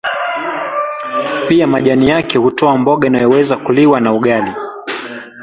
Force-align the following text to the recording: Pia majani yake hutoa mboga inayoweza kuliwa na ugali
Pia 1.47 1.67
majani 1.67 2.09
yake 2.09 2.37
hutoa 2.37 2.77
mboga 2.77 3.07
inayoweza 3.07 3.57
kuliwa 3.57 3.99
na 3.99 4.13
ugali 4.13 4.53